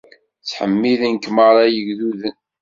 Ttḥemmiden-k 0.41 1.25
merra 1.35 1.65
yegduden! 1.67 2.35